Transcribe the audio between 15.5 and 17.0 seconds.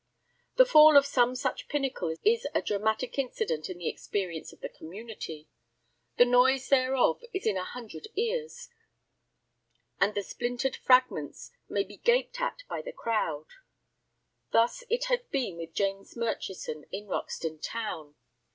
with James Murchison